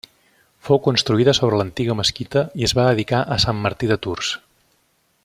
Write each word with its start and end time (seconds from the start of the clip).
Fou 0.67 0.79
construïda 0.87 1.35
sobre 1.39 1.59
l'antiga 1.61 1.97
mesquita 2.01 2.43
i 2.63 2.67
es 2.69 2.75
va 2.79 2.89
dedicar 2.91 3.21
a 3.37 3.41
Sant 3.45 3.63
Martí 3.67 3.91
de 3.93 4.03
Tours. 4.07 4.35